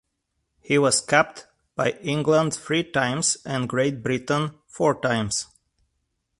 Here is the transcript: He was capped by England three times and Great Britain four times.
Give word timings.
He 0.61 0.79
was 0.79 0.99
capped 0.99 1.45
by 1.75 1.91
England 2.01 2.55
three 2.55 2.83
times 2.83 3.37
and 3.45 3.69
Great 3.69 4.01
Britain 4.01 4.55
four 4.65 4.99
times. 4.99 5.45